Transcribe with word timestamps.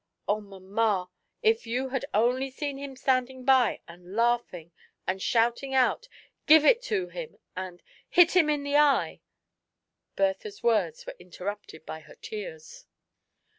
Oh, 0.27 0.41
mamma^ 0.41 1.11
if 1.43 1.67
you 1.67 1.89
had 1.89 2.05
only 2.11 2.49
seen 2.49 2.79
him 2.79 2.95
standing 2.95 3.45
by 3.45 3.81
and 3.87 4.15
laughing, 4.15 4.71
and 5.05 5.21
shouting 5.21 5.75
out, 5.75 6.07
* 6.27 6.45
Give 6.47 6.65
it 6.65 6.81
to 6.89 7.09
him,' 7.09 7.37
and 7.55 7.83
* 7.99 8.01
Hit 8.09 8.35
him 8.35 8.49
in 8.49 8.63
the 8.63 8.77
eye 8.77 9.21
'"—Bertha's 10.15 10.63
words 10.63 11.05
were 11.05 11.13
interrupted 11.19 11.85
by 11.85 11.99
her 11.99 12.15
tears. 12.15 12.87